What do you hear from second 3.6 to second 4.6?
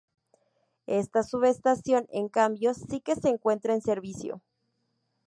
en servicio.